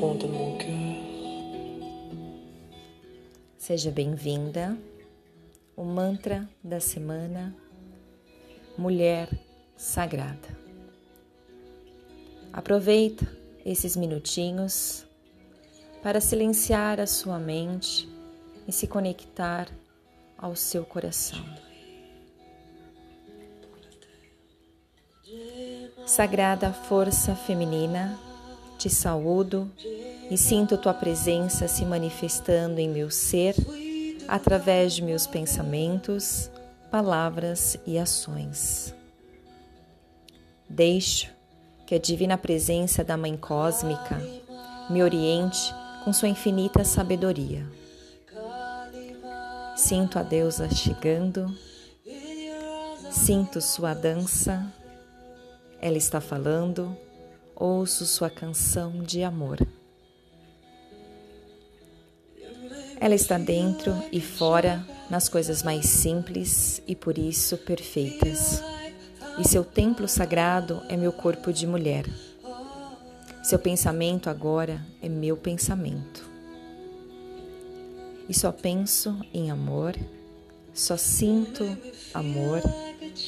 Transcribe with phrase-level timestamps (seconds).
[0.00, 0.16] cœur.
[3.58, 4.76] Seja bem-vinda.
[5.76, 7.54] O mantra da semana
[8.78, 9.28] Mulher
[9.76, 10.48] Sagrada.
[12.52, 13.26] Aproveita
[13.64, 15.04] esses minutinhos
[16.02, 18.08] para silenciar a sua mente
[18.66, 19.68] e se conectar
[20.38, 21.44] ao seu coração.
[26.06, 28.18] Sagrada força feminina,
[28.78, 29.70] te saúdo
[30.30, 33.54] e sinto tua presença se manifestando em meu ser
[34.28, 36.50] através de meus pensamentos,
[36.90, 38.94] palavras e ações.
[40.68, 41.30] Deixo
[41.86, 44.20] que a divina presença da Mãe Cósmica
[44.90, 45.72] me oriente
[46.04, 47.66] com sua infinita sabedoria.
[49.76, 51.54] Sinto a deusa chegando,
[53.10, 54.64] sinto sua dança,
[55.80, 56.96] ela está falando,
[57.56, 59.66] ouço sua canção de amor.
[63.00, 68.62] Ela está dentro e fora nas coisas mais simples e por isso perfeitas.
[69.38, 72.06] E seu templo sagrado é meu corpo de mulher.
[73.42, 76.28] Seu pensamento agora é meu pensamento.
[78.28, 79.94] E só penso em amor,
[80.74, 81.64] só sinto
[82.12, 82.60] amor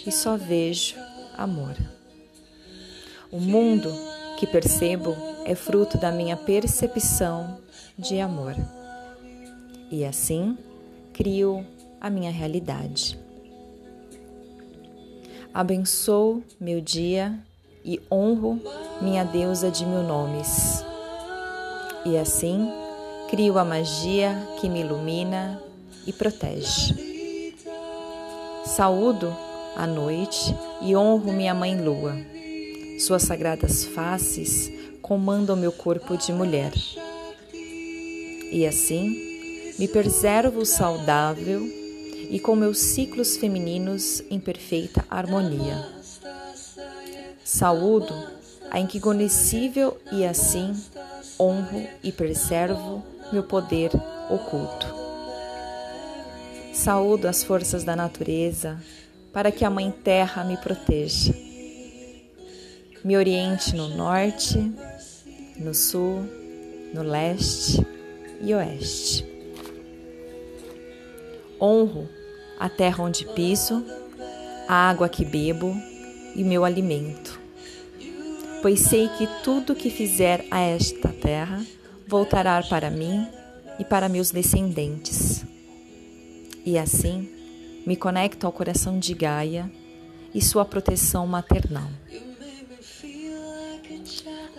[0.06, 0.96] e só vejo
[1.36, 1.76] amor.
[3.30, 3.92] O mundo
[4.38, 7.58] que percebo é fruto da minha percepção
[7.98, 8.54] de amor
[9.90, 10.56] e assim
[11.12, 11.66] crio
[12.00, 13.18] a minha realidade.
[15.52, 17.36] Abençoo meu dia
[17.84, 18.62] e honro
[19.02, 20.84] minha deusa de mil nomes.
[22.06, 22.70] E assim
[23.28, 25.60] crio a magia que me ilumina
[26.06, 26.94] e protege.
[28.64, 29.36] Saúdo
[29.74, 32.37] a noite e honro minha mãe lua.
[32.98, 36.72] Suas sagradas faces comandam meu corpo de mulher.
[38.50, 41.62] E assim me preservo saudável
[42.28, 45.88] e com meus ciclos femininos em perfeita harmonia.
[47.44, 48.12] Saúdo
[48.70, 50.74] a inconhecível e assim
[51.38, 53.02] honro e preservo
[53.32, 53.92] meu poder
[54.28, 54.86] oculto.
[56.74, 58.78] Saúdo as forças da natureza
[59.32, 61.47] para que a Mãe Terra me proteja.
[63.04, 64.58] Me oriente no norte,
[65.56, 66.24] no sul,
[66.92, 67.86] no leste
[68.40, 69.24] e oeste.
[71.60, 72.08] Honro
[72.58, 73.84] a terra onde piso,
[74.66, 75.74] a água que bebo
[76.34, 77.38] e meu alimento.
[78.60, 81.64] Pois sei que tudo que fizer a esta terra
[82.06, 83.26] voltará para mim
[83.78, 85.44] e para meus descendentes.
[86.66, 87.28] E assim
[87.86, 89.70] me conecto ao coração de Gaia
[90.34, 91.88] e sua proteção maternal.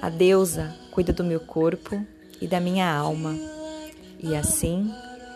[0.02, 2.06] A deusa cuida do meu corpo
[2.40, 3.36] e da minha alma,
[4.18, 4.90] e assim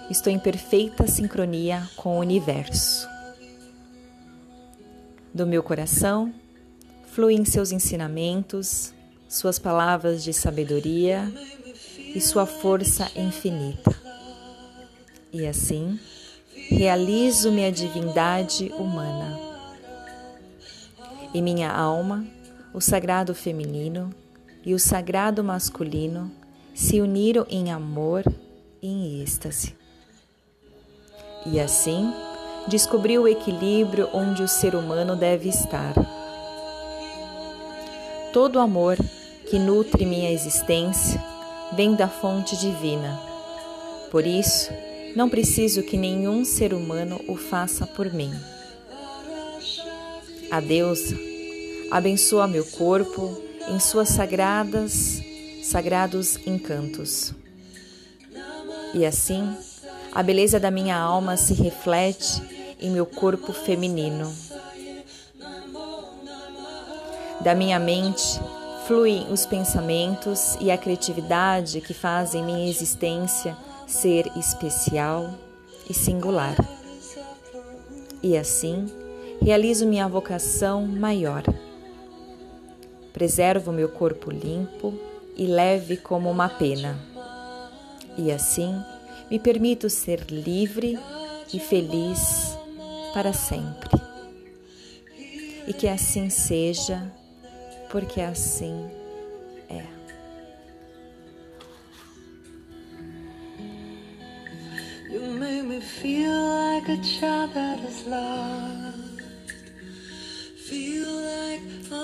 [0.10, 3.08] estou em perfeita sincronia com o universo.
[5.34, 6.34] Do meu coração
[7.08, 8.94] fluem seus ensinamentos,
[9.28, 11.30] suas palavras de sabedoria
[12.16, 13.94] e sua força infinita.
[15.32, 16.00] E assim,
[16.70, 19.38] realizo minha divindade humana.
[21.34, 22.26] E minha alma,
[22.74, 24.14] o sagrado feminino
[24.66, 26.32] e o sagrado masculino
[26.74, 28.24] se uniram em amor
[28.82, 29.84] e em êxtase
[31.46, 32.14] e assim
[32.68, 35.94] descobri o equilíbrio onde o ser humano deve estar.
[38.32, 38.98] Todo amor
[39.50, 41.22] que nutre minha existência
[41.74, 43.20] vem da fonte divina.
[44.10, 44.72] Por isso,
[45.16, 48.32] não preciso que nenhum ser humano o faça por mim.
[50.50, 51.18] A deusa
[51.92, 55.22] abençoa meu corpo em suas sagradas,
[55.64, 57.34] sagrados encantos.
[58.94, 59.58] E assim,
[60.14, 62.42] a beleza da minha alma se reflete
[62.80, 64.32] em meu corpo feminino.
[67.42, 68.40] Da minha mente
[68.88, 75.34] fluem os pensamentos e a criatividade que fazem minha existência ser especial
[75.90, 76.56] e singular.
[78.22, 78.86] E assim,
[79.42, 81.44] realizo minha vocação maior.
[83.14, 85.00] Preservo meu corpo limpo
[85.38, 86.98] e leve como uma pena.
[88.18, 88.76] E assim,
[89.30, 91.00] me permito ser livre
[91.54, 92.58] e feliz
[93.14, 93.90] para sempre.
[95.68, 97.12] E que assim seja,
[97.90, 98.90] porque assim
[99.70, 99.84] é.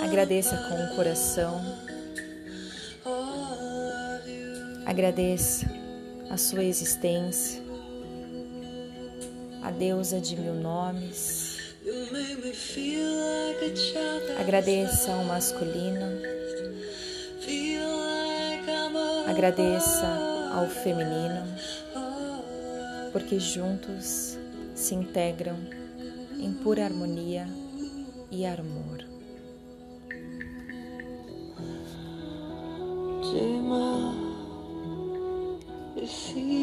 [0.02, 1.80] Agradeça com o coração
[4.90, 5.68] Agradeça
[6.32, 7.62] a sua existência,
[9.62, 11.76] a deusa de mil nomes.
[14.40, 16.20] Agradeça ao masculino.
[19.28, 20.08] Agradeça
[20.56, 21.46] ao feminino,
[23.14, 24.40] porque juntos
[24.74, 25.60] se integram
[26.40, 27.48] em pura harmonia
[28.32, 29.19] e amor.
[36.10, 36.59] See